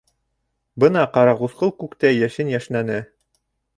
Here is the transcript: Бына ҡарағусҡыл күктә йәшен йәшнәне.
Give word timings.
Бына 0.83 1.03
ҡарағусҡыл 1.17 1.73
күктә 1.83 2.11
йәшен 2.17 2.51
йәшнәне. 2.55 2.99